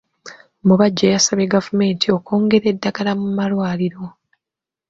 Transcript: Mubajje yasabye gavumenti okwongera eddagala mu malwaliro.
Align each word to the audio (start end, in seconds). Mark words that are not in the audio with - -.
Mubajje 0.67 1.05
yasabye 1.15 1.45
gavumenti 1.55 2.05
okwongera 2.17 2.65
eddagala 2.73 3.11
mu 3.21 3.27
malwaliro. 3.37 4.03